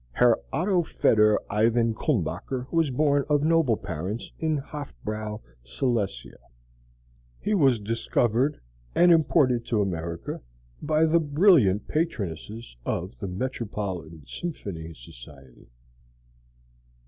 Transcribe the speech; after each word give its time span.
Herr 0.13 0.39
Otto 0.51 0.81
Fédor 0.81 1.37
Ivan 1.47 1.93
Culmbacher 1.93 2.65
was 2.71 2.89
born 2.89 3.23
of 3.29 3.43
noble 3.43 3.77
parents 3.77 4.31
in 4.39 4.57
Hofbräu, 4.59 5.39
Silesia. 5.61 6.39
He 7.39 7.53
was 7.53 7.79
discovered 7.79 8.59
and 8.95 9.11
imported 9.11 9.63
to 9.67 9.79
America 9.79 10.41
by 10.81 11.05
the 11.05 11.19
brilliant 11.19 11.87
patronesses 11.87 12.75
of 12.83 13.19
the 13.19 13.27
Metropolitan 13.27 14.25
Symphony 14.25 14.95
Society. 14.95 15.69